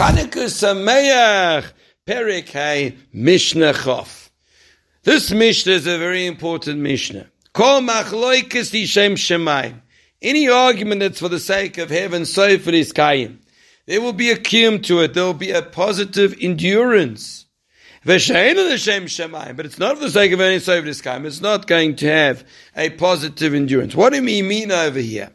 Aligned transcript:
Chanukah 0.00 0.48
Sameach, 0.48 1.72
Perikei 2.06 2.96
Mishnah 3.12 3.74
Chof. 3.74 4.30
This 5.02 5.30
Mishnah 5.30 5.74
is 5.74 5.86
a 5.86 5.98
very 5.98 6.24
important 6.24 6.78
Mishnah. 6.78 7.26
Kol 7.52 7.82
machloikis 7.82 8.86
Shem 8.86 9.16
shemayim. 9.16 9.82
Any 10.22 10.48
argument 10.48 11.00
that's 11.00 11.20
for 11.20 11.28
the 11.28 11.38
sake 11.38 11.76
of 11.76 11.90
heaven, 11.90 12.24
so 12.24 12.56
for 12.56 12.70
this 12.70 12.94
kayim. 12.94 13.40
There 13.84 14.00
will 14.00 14.14
be 14.14 14.30
a 14.30 14.36
kiyum 14.36 14.82
to 14.84 15.00
it. 15.00 15.12
There 15.12 15.24
will 15.24 15.34
be 15.34 15.50
a 15.50 15.60
positive 15.60 16.34
endurance. 16.40 17.44
But 18.02 18.22
it's 18.22 18.30
not 18.30 19.98
for 19.98 20.04
the 20.04 20.10
sake 20.10 20.32
of 20.32 20.40
any 20.40 20.60
so 20.60 20.80
for. 20.80 21.26
It's 21.26 21.40
not 21.42 21.66
going 21.66 21.96
to 21.96 22.06
have 22.06 22.46
a 22.74 22.88
positive 22.88 23.52
endurance. 23.52 23.94
What 23.94 24.14
do 24.14 24.22
we 24.22 24.40
mean 24.40 24.72
over 24.72 24.98
here? 24.98 25.28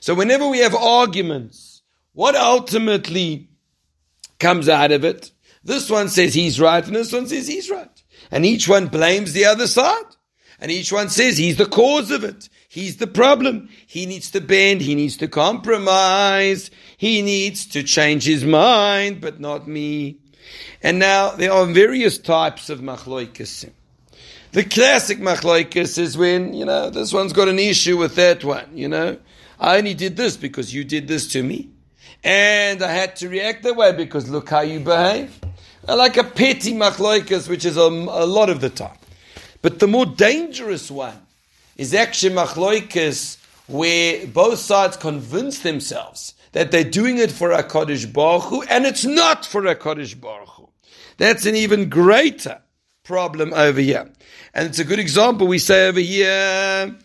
So 0.00 0.14
whenever 0.14 0.48
we 0.48 0.60
have 0.60 0.74
arguments, 0.74 1.82
what 2.14 2.34
ultimately 2.34 3.49
comes 4.40 4.68
out 4.68 4.92
of 4.92 5.04
it? 5.04 5.30
This 5.62 5.90
one 5.90 6.08
says 6.08 6.34
he's 6.34 6.58
right 6.58 6.84
and 6.84 6.96
this 6.96 7.12
one 7.12 7.26
says 7.26 7.46
he's 7.46 7.70
right. 7.70 8.02
And 8.30 8.46
each 8.46 8.68
one 8.68 8.86
blames 8.86 9.32
the 9.32 9.44
other 9.44 9.66
side. 9.66 10.04
And 10.58 10.70
each 10.70 10.92
one 10.92 11.08
says 11.08 11.38
he's 11.38 11.56
the 11.56 11.66
cause 11.66 12.10
of 12.10 12.22
it. 12.22 12.48
He's 12.68 12.98
the 12.98 13.06
problem. 13.06 13.70
He 13.86 14.06
needs 14.06 14.30
to 14.32 14.40
bend. 14.40 14.82
He 14.82 14.94
needs 14.94 15.16
to 15.18 15.28
compromise. 15.28 16.70
He 16.98 17.22
needs 17.22 17.66
to 17.68 17.82
change 17.82 18.24
his 18.24 18.44
mind, 18.44 19.20
but 19.20 19.40
not 19.40 19.66
me. 19.66 20.18
And 20.82 20.98
now 20.98 21.30
there 21.30 21.52
are 21.52 21.66
various 21.66 22.18
types 22.18 22.68
of 22.68 22.80
machloikas. 22.80 23.70
The 24.52 24.64
classic 24.64 25.18
machloikas 25.18 25.98
is 25.98 26.18
when, 26.18 26.54
you 26.54 26.64
know, 26.64 26.90
this 26.90 27.12
one's 27.12 27.32
got 27.32 27.48
an 27.48 27.58
issue 27.58 27.96
with 27.96 28.16
that 28.16 28.44
one, 28.44 28.76
you 28.76 28.88
know. 28.88 29.18
I 29.58 29.78
only 29.78 29.94
did 29.94 30.16
this 30.16 30.36
because 30.36 30.74
you 30.74 30.84
did 30.84 31.08
this 31.08 31.28
to 31.32 31.42
me. 31.42 31.70
And 32.22 32.82
I 32.82 32.92
had 32.92 33.16
to 33.16 33.28
react 33.28 33.62
that 33.62 33.76
way 33.76 33.92
because 33.92 34.28
look 34.28 34.50
how 34.50 34.60
you 34.60 34.80
behave. 34.80 35.38
I 35.88 35.94
like 35.94 36.16
a 36.16 36.24
petty 36.24 36.74
machloikas, 36.74 37.48
which 37.48 37.64
is 37.64 37.76
a, 37.76 37.82
a, 37.82 38.26
lot 38.26 38.50
of 38.50 38.60
the 38.60 38.70
time. 38.70 38.96
But 39.62 39.78
the 39.78 39.86
more 39.86 40.06
dangerous 40.06 40.90
one 40.90 41.18
is 41.76 41.94
actually 41.94 42.34
machloikas, 42.34 43.38
where 43.66 44.26
both 44.26 44.58
sides 44.58 44.96
convince 44.96 45.60
themselves 45.60 46.34
that 46.52 46.70
they're 46.70 46.84
doing 46.84 47.18
it 47.18 47.30
for 47.30 47.52
a 47.52 47.62
Baruch 47.62 48.42
Hu, 48.44 48.62
and 48.64 48.84
it's 48.84 49.04
not 49.04 49.46
for 49.46 49.64
a 49.66 49.74
Baruch 49.74 50.48
Hu. 50.48 50.68
That's 51.16 51.46
an 51.46 51.54
even 51.54 51.88
greater 51.88 52.60
problem 53.04 53.52
over 53.54 53.80
here. 53.80 54.10
And 54.54 54.68
it's 54.68 54.78
a 54.78 54.84
good 54.84 54.98
example 54.98 55.46
we 55.46 55.58
say 55.58 55.88
over 55.88 56.00
here, 56.00 56.96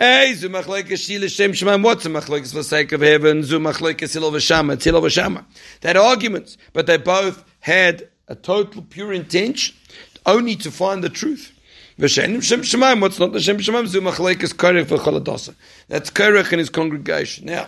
Hey, 0.00 0.32
zu 0.32 0.48
machlekes 0.48 1.08
shile 1.08 1.28
shem 1.28 1.50
shemaim. 1.50 1.82
What's 1.82 2.06
a 2.06 2.08
machlekes 2.08 2.52
for 2.52 2.62
sake 2.62 2.92
of 2.92 3.00
heaven? 3.00 3.42
Zu 3.42 3.58
machlekes 3.58 4.12
Hillel 4.12 4.30
v'Shammai. 4.30 4.74
It's 4.74 4.84
Hillel 4.84 5.02
v'Shammai. 5.02 5.44
They 5.80 5.88
had 5.88 5.96
arguments, 5.96 6.56
but 6.72 6.86
they 6.86 6.98
both 6.98 7.42
had 7.58 8.08
a 8.28 8.36
total 8.36 8.82
pure 8.82 9.12
intention, 9.12 9.74
only 10.24 10.54
to 10.54 10.70
find 10.70 11.02
the 11.02 11.08
truth. 11.08 11.50
V'shenim 11.98 12.44
shem 12.44 12.60
shemaim. 12.60 13.00
What's 13.00 13.18
not 13.18 13.32
the 13.32 13.40
shem 13.40 13.58
shemaim? 13.58 13.88
Zu 13.88 14.00
machlekes 14.00 14.54
korech 14.54 14.84
v'choladasa. 14.84 15.56
That's 15.88 16.10
Korech 16.10 16.52
and 16.52 16.60
his 16.60 16.70
congregation. 16.70 17.46
Now, 17.46 17.66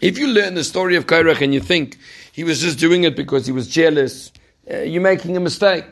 if 0.00 0.18
you 0.18 0.28
learn 0.28 0.54
the 0.54 0.62
story 0.62 0.94
of 0.94 1.08
Korech 1.08 1.40
and 1.40 1.52
you 1.52 1.58
think 1.58 1.98
he 2.30 2.44
was 2.44 2.60
just 2.60 2.78
doing 2.78 3.02
it 3.02 3.16
because 3.16 3.44
he 3.44 3.52
was 3.52 3.66
jealous, 3.66 4.30
uh, 4.72 4.82
you're 4.82 5.02
making 5.02 5.36
a 5.36 5.40
mistake. 5.40 5.86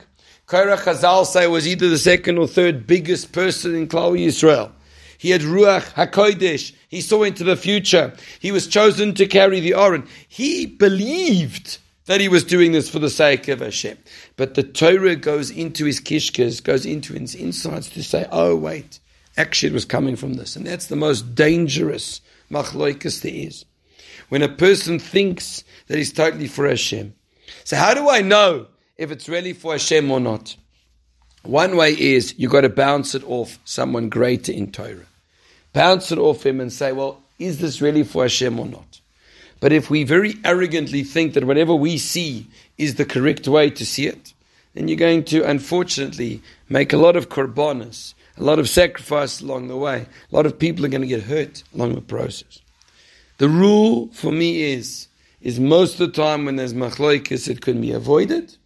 Korech 0.47 0.85
Chazal 0.85 1.27
say 1.27 1.49
was 1.49 1.67
either 1.67 1.89
the 1.89 1.99
second 1.99 2.39
or 2.39 2.47
third 2.47 2.87
biggest 2.87 3.33
person 3.33 3.75
in 3.75 3.89
Klal 3.89 4.13
Yisrael. 4.13 4.71
He 5.19 5.31
had 5.31 5.43
Ruach 5.43 5.93
HaKodesh. 5.95 6.73
He 6.89 7.01
saw 7.01 7.25
into 7.25 7.45
the 7.45 7.57
future. 7.57 8.15
He 8.39 8.53
was 8.53 8.69
chosen 8.69 9.15
to 9.15 9.27
carry 9.27 9.61
the 9.61 9.75
Aron. 9.75 10.07
He 10.29 10.65
believed 10.65 11.79
that 12.07 12.21
he 12.21 12.29
was 12.29 12.45
doing 12.45 12.73
this 12.73 12.89
for 12.89 13.01
the 13.01 13.11
sake 13.11 13.49
of 13.49 13.61
Hashem. 13.61 13.99
But 14.37 14.55
the 14.55 14.63
Torah 14.63 15.17
goes 15.17 15.51
into 15.51 15.85
his 15.85 16.01
kishkas, 16.01 16.63
goes 16.63 16.87
into 16.87 17.13
his 17.13 17.35
insights 17.35 17.91
to 17.91 18.03
say, 18.03 18.27
oh, 18.31 18.57
wait, 18.57 19.01
actually 19.37 19.71
it 19.71 19.75
was 19.75 19.85
coming 19.85 20.17
from 20.17 20.35
this. 20.35 20.57
And 20.57 20.67
that's 20.67 20.87
the 20.87 20.97
most 20.97 21.35
dangerous 21.35 22.21
machloikas 22.51 23.21
there 23.21 23.35
is. 23.35 23.65
When 24.31 24.43
a 24.43 24.49
person 24.49 24.99
thinks 24.99 25.65
that 25.89 25.99
he's 25.99 26.13
totally 26.13 26.49
for 26.49 26.67
Hashem. 26.67 27.15
So 27.65 27.77
how 27.77 27.93
do 27.93 28.09
I 28.09 28.23
know 28.23 28.69
if 28.97 29.11
it's 29.11 29.29
really 29.29 29.53
for 29.53 29.73
Hashem 29.73 30.11
or 30.11 30.21
not? 30.21 30.57
One 31.43 31.77
way 31.77 31.99
is 31.99 32.35
you've 32.37 32.53
got 32.53 32.63
to 32.63 32.69
bounce 32.69 33.15
it 33.15 33.23
off 33.25 33.59
someone 33.65 34.09
greater 34.09 34.53
in 34.53 34.71
Torah. 34.71 35.07
Bounce 35.73 36.11
it 36.11 36.19
off 36.19 36.45
him 36.45 36.61
and 36.61 36.73
say, 36.73 36.93
well, 36.93 37.21
is 37.39 37.59
this 37.59 37.81
really 37.81 38.03
for 38.03 38.23
Hashem 38.25 38.59
or 38.59 38.67
not? 38.67 39.01
But 39.61 39.73
if 39.73 39.91
we 39.91 40.05
very 40.05 40.37
arrogantly 40.45 41.03
think 41.03 41.35
that 41.35 41.45
whatever 41.45 41.75
we 41.75 41.99
see 41.99 42.47
is 42.77 42.95
the 42.95 43.05
correct 43.05 43.49
way 43.49 43.71
to 43.71 43.85
see 43.85 44.07
it, 44.07 44.33
then 44.75 44.89
you're 44.89 44.97
going 44.97 45.25
to, 45.25 45.43
unfortunately, 45.43 46.43
make 46.69 46.93
a 46.93 46.99
lot 46.99 47.17
of 47.17 47.29
korbanos, 47.29 48.15
a 48.37 48.43
lot 48.43 48.59
of 48.59 48.69
sacrifice 48.69 49.41
along 49.41 49.69
the 49.69 49.77
way. 49.77 50.07
A 50.31 50.37
lot 50.37 50.47
of 50.47 50.59
people 50.59 50.85
are 50.85 50.89
going 50.89 51.03
to 51.03 51.09
get 51.09 51.25
hurt 51.25 51.65
along 51.75 51.95
the 51.95 52.01
process. 52.01 52.61
The 53.39 53.49
rule 53.49 54.09
for 54.13 54.31
me 54.31 54.73
is, 54.73 55.09
is 55.41 55.59
most 55.59 55.95
of 55.95 55.99
the 55.99 56.23
time 56.23 56.45
when 56.45 56.57
there's 56.57 56.75
machloikis, 56.75 57.49
it 57.49 57.61
can 57.61 57.81
be 57.81 57.93
avoided. 57.93 58.57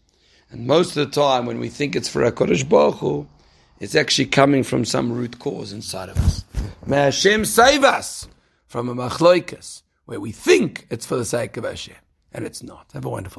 And 0.52 0.66
most 0.66 0.96
of 0.96 1.06
the 1.06 1.20
time, 1.20 1.46
when 1.46 1.58
we 1.58 1.70
think 1.70 1.96
it's 1.96 2.10
for 2.10 2.30
HaKadosh 2.30 2.68
Baruch 2.68 2.96
Hu, 2.96 3.26
it's 3.80 3.94
actually 3.94 4.26
coming 4.26 4.62
from 4.62 4.84
some 4.84 5.10
root 5.10 5.38
cause 5.38 5.72
inside 5.72 6.10
of 6.10 6.18
us. 6.18 6.44
May 6.86 6.98
Hashem 6.98 7.46
save 7.46 7.84
us 7.84 8.28
from 8.66 8.88
a 8.90 8.94
machloikas, 8.94 9.82
where 10.04 10.20
we 10.20 10.30
think 10.30 10.86
it's 10.90 11.06
for 11.06 11.16
the 11.16 11.24
sake 11.24 11.56
of 11.56 11.64
Hashem, 11.64 11.96
and 12.32 12.44
it's 12.44 12.62
not. 12.62 12.90
Have 12.92 13.06
a 13.06 13.08
wonderful 13.08 13.30